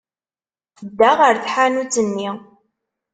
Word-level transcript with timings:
Tedda 0.77 1.09
ɣer 1.19 1.35
tḥanut-nni. 1.43 2.29